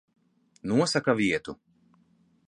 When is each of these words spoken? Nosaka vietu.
Nosaka 0.71 1.13
vietu. 1.19 1.55